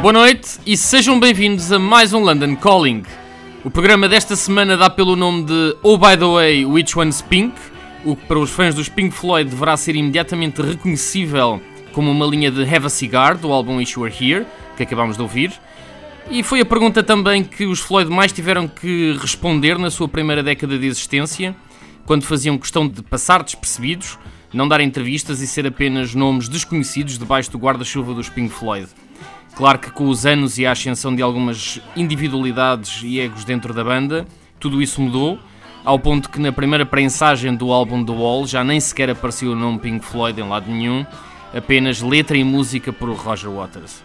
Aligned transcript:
Boa 0.00 0.14
noite 0.14 0.58
e 0.64 0.78
sejam 0.78 1.20
bem-vindos 1.20 1.70
a 1.70 1.78
mais 1.78 2.14
um 2.14 2.20
London 2.20 2.56
Calling. 2.56 3.02
O 3.62 3.70
programa 3.70 4.08
desta 4.08 4.34
semana 4.34 4.74
dá 4.74 4.88
pelo 4.88 5.14
nome 5.14 5.44
de 5.44 5.76
Oh 5.82 5.98
By 5.98 6.16
The 6.16 6.24
Way, 6.24 6.64
Which 6.64 6.98
One's 6.98 7.20
Pink? 7.20 7.54
O 8.02 8.16
que 8.16 8.24
para 8.24 8.38
os 8.38 8.48
fãs 8.48 8.74
dos 8.74 8.88
Pink 8.88 9.14
Floyd 9.14 9.50
deverá 9.50 9.76
ser 9.76 9.94
imediatamente 9.94 10.62
reconhecível 10.62 11.60
como 11.92 12.10
uma 12.10 12.24
linha 12.24 12.50
de 12.50 12.62
Have 12.62 12.86
a 12.86 12.88
Cigar 12.88 13.36
do 13.36 13.52
álbum 13.52 13.76
Wish 13.76 13.92
You 13.92 14.04
Were 14.04 14.14
Here, 14.18 14.46
que 14.74 14.84
acabámos 14.84 15.16
de 15.16 15.22
ouvir. 15.22 15.52
E 16.30 16.42
foi 16.42 16.62
a 16.62 16.64
pergunta 16.64 17.02
também 17.02 17.44
que 17.44 17.66
os 17.66 17.80
Floyd 17.80 18.10
mais 18.10 18.32
tiveram 18.32 18.66
que 18.66 19.18
responder 19.20 19.78
na 19.78 19.90
sua 19.90 20.08
primeira 20.08 20.42
década 20.42 20.78
de 20.78 20.86
existência, 20.86 21.54
quando 22.06 22.24
faziam 22.24 22.56
questão 22.56 22.88
de 22.88 23.02
passar 23.02 23.42
despercebidos, 23.42 24.18
não 24.50 24.66
dar 24.66 24.80
entrevistas 24.80 25.42
e 25.42 25.46
ser 25.46 25.66
apenas 25.66 26.14
nomes 26.14 26.48
desconhecidos 26.48 27.18
debaixo 27.18 27.50
do 27.50 27.58
guarda-chuva 27.58 28.14
dos 28.14 28.30
Pink 28.30 28.48
Floyd. 28.48 28.88
Claro 29.54 29.78
que 29.78 29.90
com 29.90 30.08
os 30.08 30.24
anos 30.24 30.58
e 30.58 30.66
a 30.66 30.72
ascensão 30.72 31.14
de 31.14 31.22
algumas 31.22 31.80
individualidades 31.96 33.02
e 33.02 33.20
egos 33.20 33.44
dentro 33.44 33.74
da 33.74 33.84
banda, 33.84 34.26
tudo 34.58 34.80
isso 34.80 35.00
mudou, 35.00 35.38
ao 35.84 35.98
ponto 35.98 36.30
que 36.30 36.40
na 36.40 36.52
primeira 36.52 36.84
prensagem 36.86 37.54
do 37.54 37.72
álbum 37.72 38.04
The 38.04 38.12
Wall 38.12 38.46
já 38.46 38.62
nem 38.62 38.78
sequer 38.78 39.10
apareceu 39.10 39.52
o 39.52 39.56
nome 39.56 39.78
Pink 39.78 40.04
Floyd 40.04 40.40
em 40.40 40.48
lado 40.48 40.70
nenhum, 40.70 41.04
apenas 41.54 42.00
letra 42.00 42.36
e 42.36 42.44
música 42.44 42.92
por 42.92 43.10
Roger 43.10 43.50
Waters. 43.50 44.02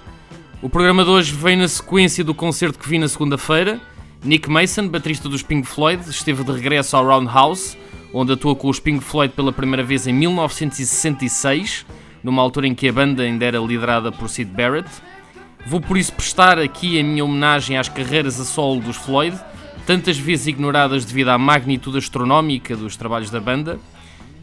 O 0.61 0.69
programa 0.69 1.03
de 1.03 1.09
hoje 1.09 1.33
vem 1.33 1.57
na 1.57 1.67
sequência 1.67 2.23
do 2.23 2.33
concerto 2.33 2.79
que 2.79 2.89
vi 2.89 2.97
na 2.97 3.07
segunda-feira. 3.07 3.79
Nick 4.23 4.49
Mason, 4.49 4.87
baterista 4.87 5.29
dos 5.29 5.43
Pink 5.43 5.67
Floyd, 5.67 6.09
esteve 6.09 6.43
de 6.43 6.51
regresso 6.51 6.97
ao 6.97 7.05
Roundhouse, 7.05 7.77
onde 8.13 8.33
atuou 8.33 8.55
com 8.55 8.69
os 8.69 8.79
Pink 8.79 9.03
Floyd 9.03 9.33
pela 9.35 9.51
primeira 9.51 9.83
vez 9.83 10.07
em 10.07 10.13
1966, 10.13 11.85
numa 12.23 12.41
altura 12.41 12.67
em 12.67 12.73
que 12.73 12.87
a 12.87 12.93
banda 12.93 13.21
ainda 13.21 13.45
era 13.45 13.59
liderada 13.59 14.11
por 14.11 14.29
Sid 14.29 14.49
Barrett. 14.51 14.89
Vou 15.65 15.81
por 15.81 15.97
isso 15.97 16.13
prestar 16.13 16.59
aqui 16.59 16.99
a 16.99 17.03
minha 17.03 17.25
homenagem 17.25 17.75
às 17.75 17.89
carreiras 17.89 18.39
a 18.39 18.45
solo 18.45 18.79
dos 18.79 18.97
Floyd, 18.97 19.35
tantas 19.87 20.15
vezes 20.15 20.45
ignoradas 20.45 21.03
devido 21.03 21.29
à 21.29 21.37
magnitude 21.39 21.97
astronómica 21.97 22.75
dos 22.77 22.95
trabalhos 22.95 23.31
da 23.31 23.39
banda. 23.39 23.79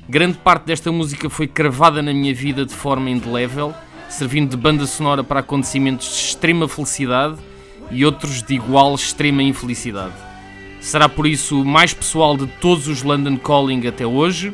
Grande 0.09 0.37
parte 0.39 0.65
desta 0.65 0.91
música 0.91 1.31
foi 1.31 1.47
cravada 1.47 2.03
na 2.03 2.13
minha 2.13 2.35
vida 2.35 2.67
de 2.67 2.75
forma 2.75 3.09
indelével, 3.09 3.73
servindo 4.09 4.51
de 4.51 4.57
banda 4.57 4.85
sonora 4.85 5.23
para 5.23 5.41
acontecimentos 5.41 6.09
de 6.09 6.15
extrema 6.15 6.67
felicidade 6.67 7.37
e 7.93 8.05
outros 8.05 8.43
de 8.43 8.55
igual 8.55 8.93
extrema 8.93 9.45
infelicidade. 9.45 10.15
Será 10.81 11.09
por 11.09 11.29
isso 11.29 11.63
o 11.63 11.65
mais 11.65 11.95
pessoal 11.95 12.37
de 12.37 12.49
todos 12.49 12.89
os 12.89 13.05
London 13.05 13.37
Calling 13.37 13.87
até 13.87 14.05
hoje. 14.05 14.53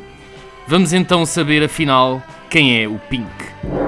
Vamos 0.67 0.93
então 0.93 1.25
saber 1.25 1.65
afinal 1.65 2.23
quem 2.51 2.83
é 2.83 2.87
o 2.87 2.99
Pink. 3.09 3.88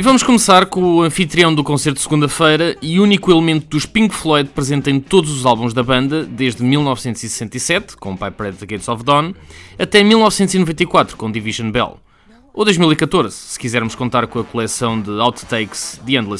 E 0.00 0.02
vamos 0.02 0.22
começar 0.22 0.64
com 0.64 0.82
o 0.82 1.02
anfitrião 1.02 1.54
do 1.54 1.62
concerto 1.62 1.98
de 1.98 2.02
segunda-feira 2.02 2.74
e 2.80 2.98
único 2.98 3.30
elemento 3.30 3.66
dos 3.66 3.84
Pink 3.84 4.14
Floyd 4.14 4.48
presente 4.48 4.88
em 4.88 4.98
todos 4.98 5.30
os 5.30 5.44
álbuns 5.44 5.74
da 5.74 5.82
banda, 5.82 6.24
desde 6.24 6.62
1967, 6.62 7.98
com 7.98 8.16
Piper 8.16 8.46
at 8.46 8.54
the 8.54 8.64
Gates 8.64 8.88
of 8.88 9.04
Dawn, 9.04 9.34
até 9.78 10.02
1994, 10.02 11.18
com 11.18 11.30
Division 11.30 11.70
Bell. 11.70 11.98
Ou 12.54 12.64
2014, 12.64 13.36
se 13.36 13.58
quisermos 13.58 13.94
contar 13.94 14.26
com 14.26 14.38
a 14.38 14.44
coleção 14.44 14.98
de 14.98 15.10
outtakes 15.20 16.00
The 16.06 16.12
Endless 16.12 16.28